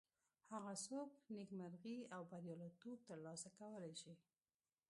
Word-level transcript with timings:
هغه 0.53 0.73
څوک 0.85 1.09
نیکمرغي 1.35 1.97
او 2.15 2.21
بریالیتوب 2.31 2.97
تر 3.07 3.17
لاسه 3.25 3.49
کولی 3.57 3.93
شي. 4.01 4.13